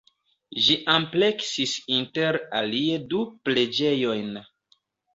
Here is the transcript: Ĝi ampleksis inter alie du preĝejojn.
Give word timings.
Ĝi 0.67 0.77
ampleksis 0.93 1.75
inter 1.99 2.41
alie 2.63 2.99
du 3.15 3.23
preĝejojn. 3.47 4.45